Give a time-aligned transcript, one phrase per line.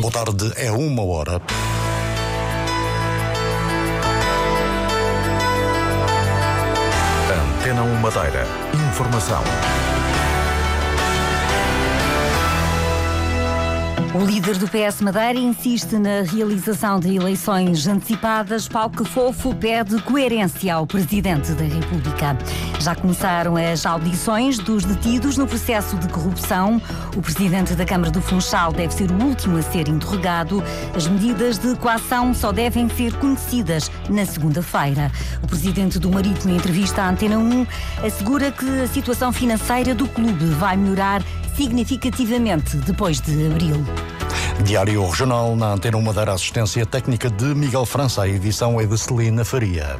[0.00, 1.42] Boa tarde, é uma hora.
[7.58, 8.46] Antena 1 Madeira.
[8.90, 9.42] Informação.
[14.14, 18.68] O líder do PS Madeira insiste na realização de eleições antecipadas.
[18.68, 22.36] Paulo Fofo pede coerência ao Presidente da República.
[22.80, 26.80] Já começaram as audições dos detidos no processo de corrupção.
[27.16, 30.62] O Presidente da Câmara do Funchal deve ser o último a ser interrogado.
[30.94, 35.10] As medidas de coação só devem ser conhecidas na segunda-feira.
[35.42, 37.66] O Presidente do Marítimo, em entrevista à Antena 1,
[38.06, 41.22] assegura que a situação financeira do clube vai melhorar
[41.56, 43.84] significativamente depois de abril.
[44.62, 48.96] Diário Regional na Antena 1 Madeira, assistência técnica de Miguel França, a edição é de
[48.96, 49.96] Celina Faria.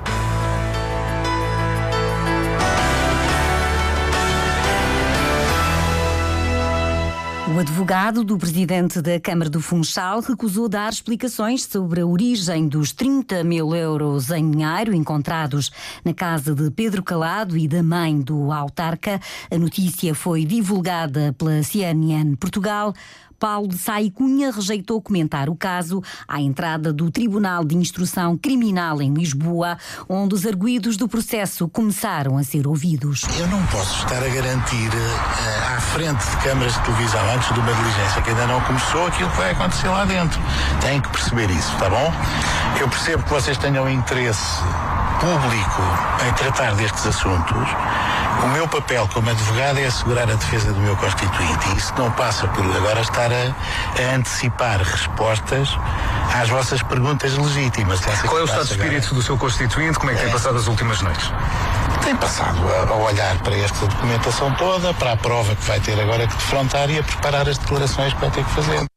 [7.54, 12.92] O advogado do presidente da Câmara do Funchal recusou dar explicações sobre a origem dos
[12.92, 15.70] 30 mil euros em dinheiro encontrados
[16.04, 19.18] na casa de Pedro Calado e da mãe do autarca.
[19.50, 22.92] A notícia foi divulgada pela CNN Portugal.
[23.38, 29.00] Paulo de e Cunha rejeitou comentar o caso à entrada do Tribunal de Instrução Criminal
[29.00, 33.22] em Lisboa, onde os arguídos do processo começaram a ser ouvidos.
[33.38, 37.60] Eu não posso estar a garantir uh, à frente de câmaras de televisão, antes de
[37.60, 40.40] uma diligência que ainda não começou, aquilo que vai acontecer lá dentro.
[40.80, 42.12] Tem que perceber isso, tá bom?
[42.80, 44.62] Eu percebo que vocês tenham interesse
[45.20, 45.82] público
[46.26, 47.68] em tratar destes assuntos.
[48.44, 52.10] O meu papel como advogado é assegurar a defesa do meu constituinte e isso não
[52.12, 53.54] passa por agora estar a,
[54.00, 55.76] a antecipar respostas
[56.40, 58.00] às vossas perguntas legítimas.
[58.26, 59.14] Qual é o estado de espírito agora?
[59.14, 59.98] do seu constituinte?
[59.98, 60.24] Como é que é.
[60.24, 61.32] tem passado as últimas noites?
[62.04, 66.00] Tem passado a, a, olhar para esta documentação toda, para a prova que vai ter
[66.00, 68.87] agora que defrontar e a preparar as declarações que vai ter que fazer.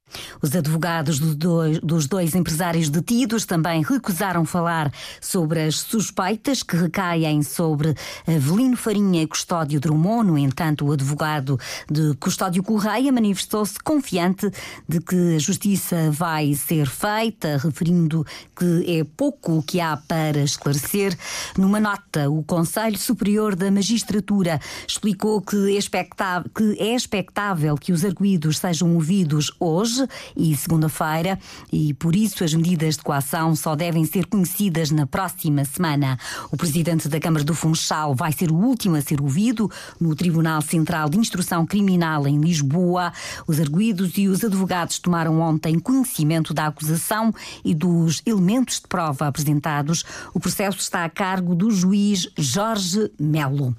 [0.41, 6.75] Os advogados do dois, dos dois empresários detidos também recusaram falar sobre as suspeitas que
[6.75, 7.95] recaem sobre
[8.27, 10.27] Avelino Farinha e Custódio Drummond.
[10.27, 11.59] No entanto, o advogado
[11.89, 14.51] de Custódio Correia manifestou-se confiante
[14.87, 18.25] de que a justiça vai ser feita, referindo
[18.55, 21.17] que é pouco o que há para esclarecer.
[21.57, 27.91] Numa nota, o Conselho Superior da Magistratura explicou que é expectável que, é expectável que
[27.91, 30.00] os arguídos sejam ouvidos hoje
[30.35, 31.39] e segunda-feira,
[31.71, 36.17] e por isso as medidas de coação só devem ser conhecidas na próxima semana.
[36.51, 39.69] O presidente da Câmara do Funchal vai ser o último a ser ouvido
[39.99, 43.11] no Tribunal Central de Instrução Criminal em Lisboa.
[43.47, 49.27] Os arguídos e os advogados tomaram ontem conhecimento da acusação e dos elementos de prova
[49.27, 50.03] apresentados.
[50.33, 53.75] O processo está a cargo do juiz Jorge Melo.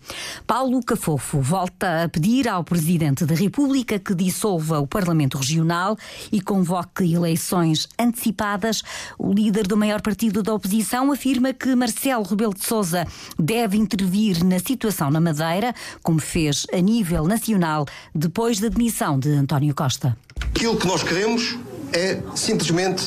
[0.46, 5.96] Paulo Cafofo volta a pedir ao presidente da República que dissolva o Parlamento Regional
[6.30, 8.82] e convoque eleições antecipadas.
[9.18, 13.06] O líder do maior partido da oposição afirma que Marcelo Rebelo de Sousa
[13.38, 19.30] deve intervir na situação na Madeira, como fez a nível nacional depois da demissão de
[19.30, 20.16] António Costa.
[20.40, 21.56] Aquilo que nós queremos
[21.92, 23.04] é simplesmente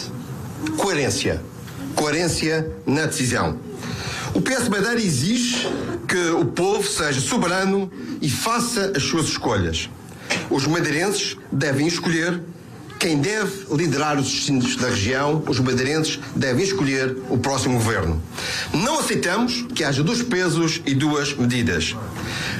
[0.78, 1.42] coerência.
[1.96, 3.58] Coerência na decisão.
[4.34, 5.68] O PS Madeira exige
[6.08, 7.90] que o povo seja soberano
[8.22, 9.90] e faça as suas escolhas.
[10.50, 12.42] Os madeirenses devem escolher
[13.06, 18.20] quem deve liderar os destinos da região, os madeirenses, devem escolher o próximo governo.
[18.74, 21.96] Não aceitamos que haja dois pesos e duas medidas.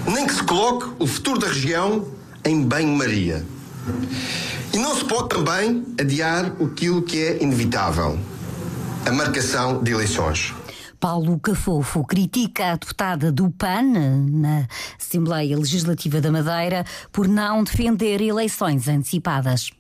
[0.06, 2.08] Nem que se coloque o futuro da região
[2.46, 3.44] em banho-maria.
[4.72, 8.20] E não se pode também adiar aquilo que é inevitável:
[9.04, 10.54] a marcação de eleições.
[11.00, 14.68] Paulo Cafofo critica a deputada do PAN na
[15.02, 19.72] Assembleia Legislativa da Madeira por não defender eleições antecipadas.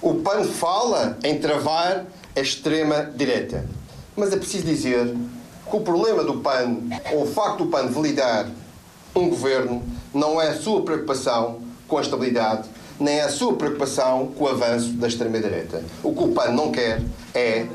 [0.00, 2.06] O PAN fala em travar
[2.36, 3.66] a extrema-direita.
[4.16, 5.14] Mas é preciso dizer
[5.68, 6.76] que o problema do PAN,
[7.12, 8.48] ou o facto do PAN validar
[9.14, 9.82] um governo,
[10.14, 12.68] não é a sua preocupação com a estabilidade,
[13.00, 15.84] nem é a sua preocupação com o avanço da extrema-direita.
[16.02, 17.02] O que o PAN não quer
[17.34, 17.66] é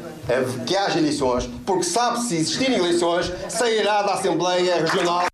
[0.65, 5.32] que haja eleições, porque sabe se existirem eleições, sairá da Assembleia Regional.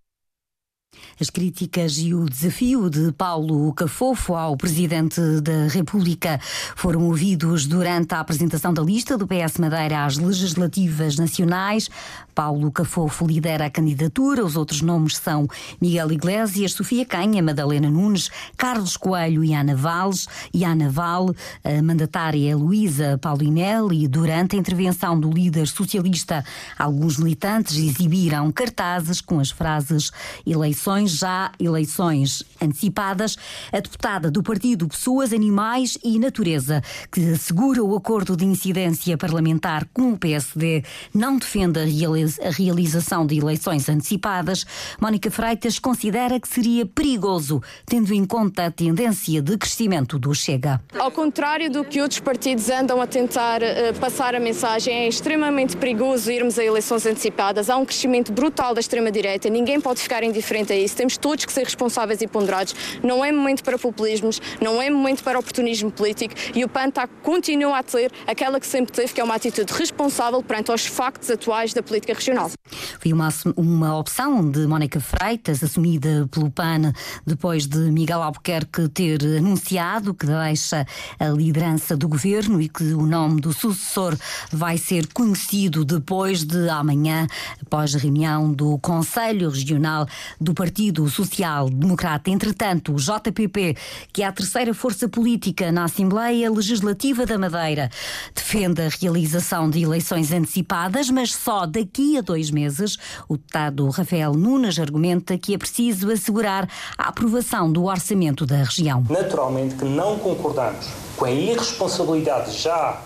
[1.19, 6.39] As críticas e o desafio de Paulo Cafofo ao Presidente da República
[6.77, 11.89] foram ouvidos durante a apresentação da lista do PS Madeira às legislativas nacionais.
[12.33, 15.45] Paulo Cafofo lidera a candidatura, os outros nomes são
[15.81, 20.25] Miguel Iglesias, Sofia Canha, Madalena Nunes, Carlos Coelho e Ana Valles.
[20.53, 24.07] E Ana Val, a mandatária é Luísa Paulinelli.
[24.07, 26.45] Durante a intervenção do líder socialista,
[26.77, 30.11] alguns militantes exibiram cartazes com as frases
[30.47, 33.35] eleições já eleições antecipadas.
[33.71, 39.87] A deputada do partido Pessoas, Animais e Natureza, que assegura o acordo de incidência parlamentar
[39.93, 40.83] com o PSD,
[41.13, 44.65] não defende a realização de eleições antecipadas.
[44.99, 50.81] Mónica Freitas considera que seria perigoso, tendo em conta a tendência de crescimento do Chega.
[50.97, 55.77] Ao contrário do que outros partidos andam a tentar uh, passar a mensagem, é extremamente
[55.77, 57.69] perigoso irmos a eleições antecipadas.
[57.69, 60.95] Há um crescimento brutal da extrema-direita, ninguém pode ficar indiferente a isso.
[60.99, 62.75] Temos todos que ser responsáveis e ponderados.
[63.01, 67.07] Não é momento para populismos, não é momento para oportunismo político e o PAN está,
[67.07, 71.31] continua a ter aquela que sempre teve, que é uma atitude responsável perante os factos
[71.31, 72.51] atuais da política regional.
[72.99, 76.91] Foi uma, uma opção de Mónica Freitas, assumida pelo PAN
[77.25, 80.85] depois de Miguel Albuquerque ter anunciado que deixa
[81.17, 84.17] a liderança do governo e que o nome do sucessor
[84.51, 87.25] vai ser conhecido depois de amanhã,
[87.61, 90.05] após a reunião do Conselho Regional
[90.41, 92.29] do Partido Social Democrata.
[92.29, 93.75] Entretanto, o JPP,
[94.11, 97.89] que é a terceira força política na Assembleia Legislativa da Madeira,
[98.33, 102.97] defende a realização de eleições antecipadas, mas só daqui a dois meses.
[103.27, 109.05] O deputado Rafael Nunes argumenta que é preciso assegurar a aprovação do orçamento da região.
[109.09, 113.01] Naturalmente que não concordamos com a irresponsabilidade já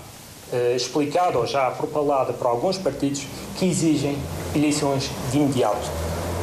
[0.54, 3.26] eh, explicada ou já propalada por alguns partidos
[3.58, 4.16] que exigem
[4.56, 5.90] eleições de imediato,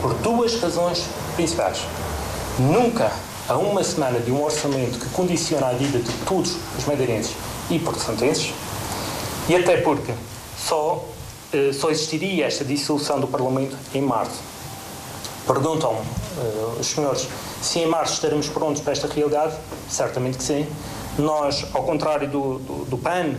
[0.01, 1.05] por duas razões
[1.37, 1.81] principais.
[2.59, 3.13] Nunca,
[3.49, 7.35] a uma semana de um orçamento que condiciona a vida de todos os madeirenses
[7.71, 8.53] e porto-santenses,
[9.49, 10.13] e até porque
[10.59, 11.05] só,
[11.53, 14.41] eh, só existiria esta dissolução do Parlamento em março.
[15.47, 17.27] Perguntam uh, os senhores
[17.61, 19.55] se em março estaremos prontos para esta realidade?
[19.89, 20.67] Certamente que sim.
[21.19, 23.35] Nós, ao contrário do, do, do PAN,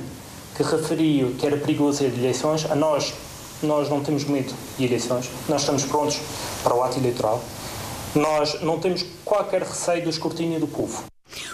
[0.56, 3.13] que referiu que era perigoso de eleições, a nós,
[3.63, 6.19] nós não temos medo de eleições, nós estamos prontos
[6.63, 7.42] para o ato eleitoral.
[8.13, 11.04] Nós não temos qualquer receio do escrutínio do povo.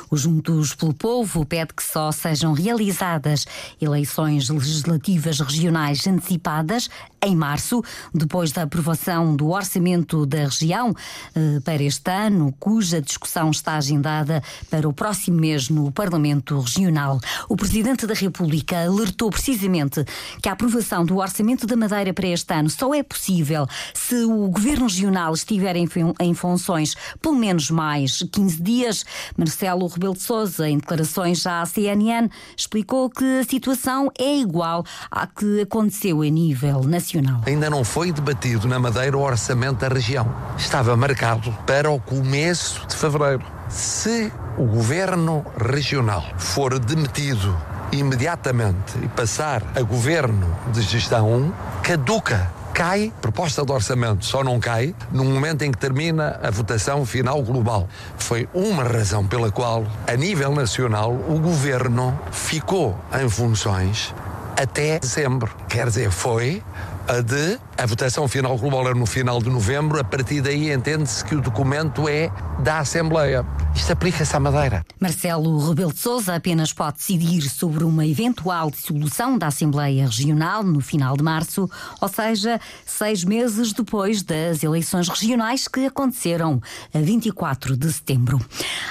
[0.09, 3.45] O Juntos pelo Povo pede que só sejam realizadas
[3.81, 6.89] eleições legislativas regionais antecipadas
[7.21, 7.83] em março,
[8.13, 10.93] depois da aprovação do orçamento da região
[11.35, 17.19] eh, para este ano, cuja discussão está agendada para o próximo mês no Parlamento Regional.
[17.49, 20.05] O Presidente da República alertou precisamente
[20.41, 24.47] que a aprovação do orçamento da Madeira para este ano só é possível se o
[24.49, 29.05] Governo Regional estiver em funções pelo menos mais 15 dias.
[29.35, 35.25] Marcelo Rebelo de Sousa, em declarações à CNN, explicou que a situação é igual à
[35.25, 37.41] que aconteceu a nível nacional.
[37.47, 40.31] Ainda não foi debatido na Madeira o orçamento da região.
[40.55, 43.43] Estava marcado para o começo de fevereiro.
[43.69, 47.57] Se o governo regional for demitido
[47.91, 51.51] imediatamente e passar a governo de gestão,
[51.81, 57.07] caduca cai, proposta de orçamento só não cai no momento em que termina a votação
[57.07, 57.89] final global.
[58.19, 64.13] Foi uma razão pela qual, a nível nacional, o governo ficou em funções
[64.55, 65.49] até dezembro.
[65.67, 66.61] Quer dizer, foi
[67.07, 71.23] a de a votação final global é no final de novembro, a partir daí entende-se
[71.23, 72.31] que o documento é
[72.63, 73.45] da Assembleia.
[73.75, 74.83] Isto aplica-se à Madeira.
[74.99, 80.81] Marcelo Rebelo de Sousa apenas pode decidir sobre uma eventual dissolução da Assembleia Regional no
[80.81, 81.69] final de março,
[82.01, 86.59] ou seja, seis meses depois das eleições regionais que aconteceram
[86.91, 88.39] a 24 de setembro.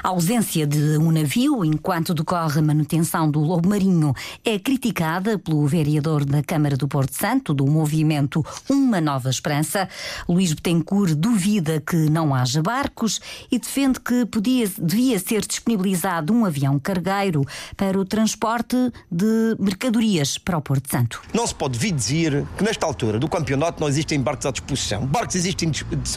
[0.05, 5.67] A ausência de um navio enquanto decorre a manutenção do lobo marinho é criticada pelo
[5.67, 8.45] vereador da Câmara do Porto Santo, do movimento
[8.77, 9.89] Uma Nova Esperança.
[10.29, 13.19] Luís Betancourt duvida que não haja barcos
[13.51, 17.43] e defende que podia devia ser disponibilizado um avião cargueiro
[17.75, 18.77] para o transporte
[19.11, 21.23] de mercadorias para o Porto Santo.
[21.33, 25.07] Não se pode vir dizer que nesta altura do campeonato não existem barcos à disposição.
[25.07, 25.71] Barcos existem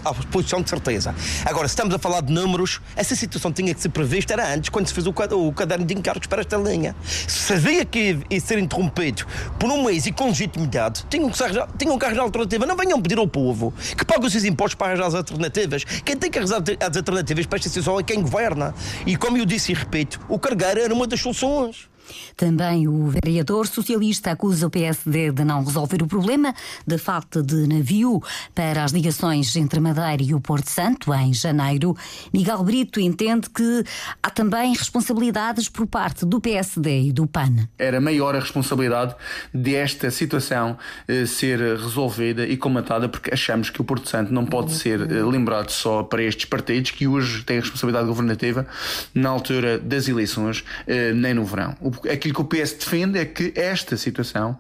[0.04, 1.16] à disposição de certeza.
[1.46, 4.70] Agora, se estamos a falar de números, essa situação tinha que ser prevista era antes,
[4.70, 5.14] quando se fez o
[5.54, 6.94] caderno de encargos para esta linha.
[7.26, 9.26] Sabia que ia ser interrompido
[9.58, 12.66] por um mês e com legitimidade, tinham que, arranjar, tinham que arranjar alternativa.
[12.66, 15.84] Não venham pedir ao povo que pague os seus impostos para arranjar as alternativas.
[15.84, 18.74] Quem tem que arranjar as alternativas para esta situação é quem governa.
[19.06, 21.88] E como eu disse e repito, o cargueiro era uma das soluções.
[22.36, 26.54] Também o vereador socialista acusa o PSD de não resolver o problema
[26.86, 28.22] de falta de navio
[28.54, 31.96] para as ligações entre Madeira e o Porto Santo em janeiro.
[32.34, 33.84] Miguel Brito entende que
[34.22, 37.68] há também responsabilidades por parte do PSD e do PAN.
[37.78, 39.16] Era maior a responsabilidade
[39.54, 44.74] desta situação eh, ser resolvida e comatada porque achamos que o Porto Santo não pode
[44.74, 48.66] ser eh, lembrado só para estes partidos que hoje têm responsabilidade governativa
[49.14, 51.76] na altura das eleições, eh, nem no verão.
[51.80, 54.58] O aquilo que o PS defende é que esta situação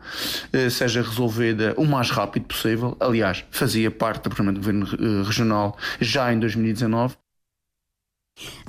[0.53, 2.97] uh, seja resolvida o mais rápido possível.
[2.99, 7.15] Aliás, fazia parte do programa de governo uh, regional já em 2019.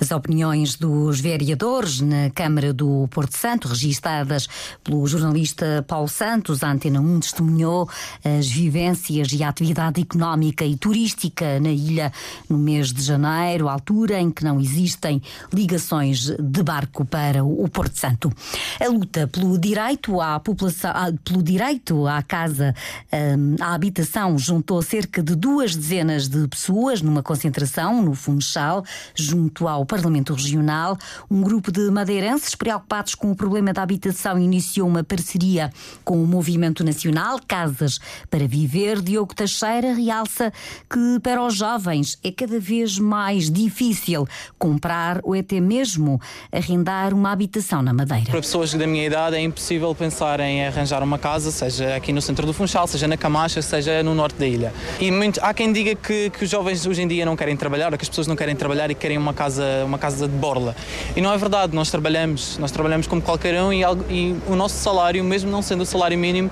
[0.00, 4.49] As opiniões dos vereadores na Câmara do Porto Santo, registadas
[4.83, 7.89] pelo jornalista Paulo Santos, a Antena 1 testemunhou
[8.25, 12.12] as vivências e a atividade económica e turística na ilha
[12.49, 15.23] no mês de janeiro, altura em que não existem
[15.53, 18.33] ligações de barco para o Porto Santo.
[18.81, 20.93] A luta pelo direito à população,
[21.25, 22.75] pelo direito à casa,
[23.12, 28.85] hum, à habitação, juntou cerca de duas dezenas de pessoas numa concentração no Funchal,
[29.15, 30.97] junto junto ao Parlamento Regional,
[31.31, 35.71] um grupo de madeirenses preocupados com o problema da habitação iniciou uma parceria
[36.02, 38.00] com o Movimento Nacional Casas
[38.31, 39.02] para Viver.
[39.02, 40.52] Diogo Teixeira realça
[40.88, 44.26] que para os jovens é cada vez mais difícil
[44.59, 48.31] comprar ou até mesmo arrendar uma habitação na Madeira.
[48.31, 52.23] Para pessoas da minha idade é impossível pensar em arranjar uma casa, seja aqui no
[52.23, 54.73] centro do Funchal, seja na Camacha, seja no norte da ilha.
[54.99, 57.93] E muito, há quem diga que, que os jovens hoje em dia não querem trabalhar,
[57.93, 60.35] ou que as pessoas não querem trabalhar e querem uma casa casa, uma casa de
[60.35, 60.76] borla.
[61.16, 64.76] E não é verdade, nós trabalhamos, nós trabalhamos como qualquer um e, e o nosso
[64.76, 66.50] salário, mesmo não sendo o salário mínimo,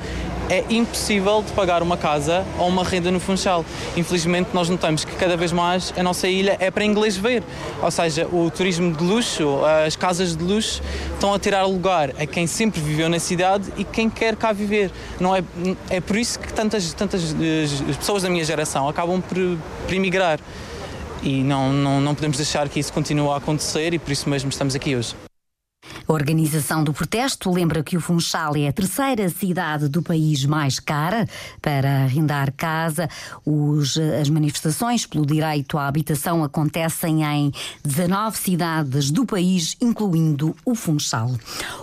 [0.50, 3.64] é impossível de pagar uma casa ou uma renda no Funchal.
[3.96, 7.42] Infelizmente, nós notamos que cada vez mais a nossa ilha é para inglês ver.
[7.82, 12.26] Ou seja, o turismo de luxo, as casas de luxo estão a tirar lugar a
[12.26, 14.90] quem sempre viveu na cidade e quem quer cá viver.
[15.20, 15.44] Não é,
[15.90, 19.36] é por isso que tantas, tantas eh, pessoas da minha geração acabam por,
[19.86, 20.40] por emigrar
[21.22, 24.50] e não, não, não podemos deixar que isso continue a acontecer e por isso mesmo
[24.50, 25.27] estamos aqui hoje.
[26.08, 30.80] A organização do protesto lembra que o Funchal é a terceira cidade do país mais
[30.80, 31.28] cara
[31.60, 33.10] para arrendar casa.
[33.44, 37.52] Os, as manifestações pelo direito à habitação acontecem em
[37.84, 41.30] 19 cidades do país, incluindo o Funchal.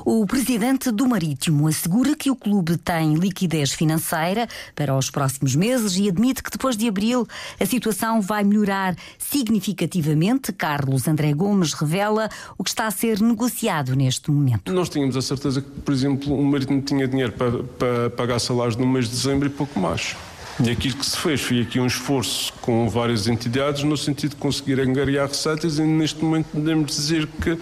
[0.03, 5.97] O presidente do Marítimo assegura que o clube tem liquidez financeira para os próximos meses
[5.97, 7.27] e admite que depois de abril
[7.59, 10.51] a situação vai melhorar significativamente.
[10.51, 12.27] Carlos André Gomes revela
[12.57, 14.71] o que está a ser negociado neste neste momento?
[14.71, 18.75] Nós tínhamos a certeza que, por exemplo, o Marítimo tinha dinheiro para, para pagar salários
[18.75, 20.15] no mês de dezembro e pouco mais.
[20.63, 24.35] E aquilo que se fez foi aqui um esforço com várias entidades no sentido de
[24.37, 27.57] conseguir angariar receitas e neste momento podemos dizer que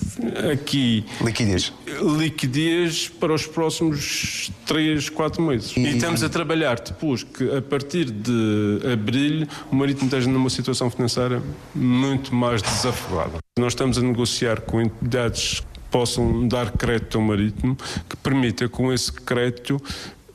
[0.51, 1.71] aqui liquidez.
[2.17, 5.77] liquidez para os próximos 3, 4 meses.
[5.77, 10.49] E, e estamos a trabalhar depois que a partir de abril o Marítimo esteja numa
[10.49, 11.43] situação financeira
[11.75, 13.37] muito mais desafogada.
[13.57, 17.75] Nós estamos a negociar com entidades que possam dar crédito ao Marítimo,
[18.07, 19.81] que permita com esse crédito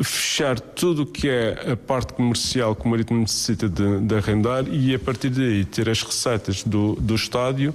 [0.00, 4.66] fechar tudo o que é a parte comercial que o Marítimo necessita de, de, arrendar
[4.68, 7.74] e a partir daí ter as receitas do, do estádio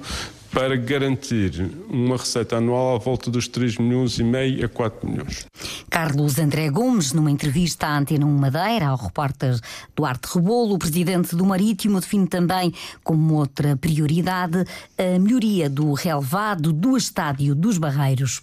[0.58, 5.46] para garantir uma receita anual à volta dos 3 milhões e meio a 4 milhões.
[5.88, 9.60] Carlos André Gomes, numa entrevista à Antena 1 Madeira, ao repórter
[9.96, 12.74] Duarte Rebolo, o presidente do Marítimo define também
[13.04, 14.66] como outra prioridade
[14.98, 18.42] a melhoria do relevado do estádio dos Barreiros.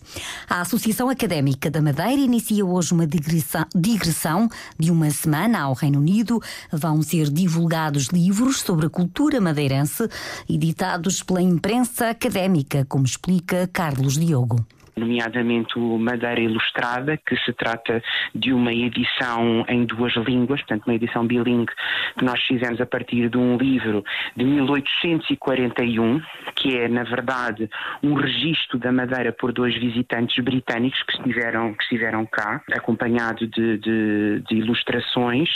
[0.48, 6.40] A Associação Académica da Madeira inicia hoje uma digressão, de uma semana ao Reino Unido.
[6.72, 10.08] Vão ser divulgados livros sobre a cultura madeirense,
[10.48, 14.66] editados pela imprensa académica, como explica Carlos Diogo
[14.96, 18.02] nomeadamente o Madeira Ilustrada, que se trata
[18.34, 21.72] de uma edição em duas línguas, portanto, uma edição bilingue
[22.18, 24.04] que nós fizemos a partir de um livro
[24.36, 26.20] de 1841,
[26.56, 27.68] que é, na verdade,
[28.02, 33.78] um registro da Madeira por dois visitantes britânicos que estiveram, que estiveram cá, acompanhado de,
[33.78, 35.48] de, de ilustrações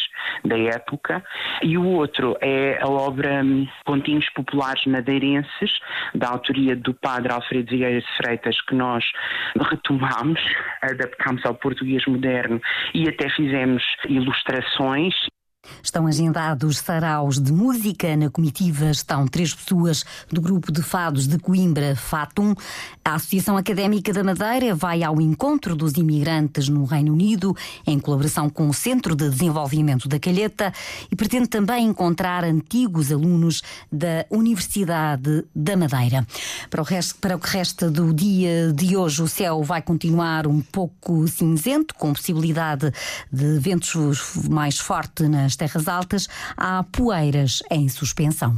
[0.44, 1.22] da época,
[1.62, 3.42] e o outro é a obra
[3.84, 5.78] Pontinhos Populares Madeirenses,
[6.14, 9.04] da autoria do padre Alfredo Vieira de Freitas, que nós
[9.70, 10.40] retomámos,
[10.82, 12.60] adaptámos ao português moderno
[12.94, 15.14] e até fizemos ilustrações
[15.82, 18.16] Estão agendados saraus de música.
[18.16, 22.54] Na comitiva estão três pessoas do grupo de fados de Coimbra, Fatum.
[23.04, 28.48] A Associação Académica da Madeira vai ao encontro dos imigrantes no Reino Unido, em colaboração
[28.48, 30.72] com o Centro de Desenvolvimento da Calheta,
[31.10, 36.26] e pretende também encontrar antigos alunos da Universidade da Madeira.
[36.70, 40.46] Para o, resto, para o que resta do dia de hoje, o céu vai continuar
[40.46, 42.92] um pouco cinzento, com possibilidade
[43.32, 48.54] de ventos mais forte nas terras altas, há poeiras em suspensão.